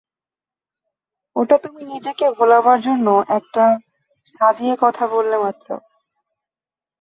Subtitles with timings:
[1.35, 3.63] ওটা তুমি নিজেকে ভোলাবার জন্যে একটা
[4.27, 5.67] সাজিয়ে কথা বললে মাত্র।